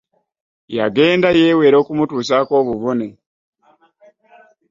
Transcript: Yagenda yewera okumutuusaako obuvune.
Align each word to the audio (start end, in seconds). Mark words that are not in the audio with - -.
Yagenda 0.77 1.29
yewera 1.39 1.75
okumutuusaako 1.81 2.51
obuvune. 2.61 3.07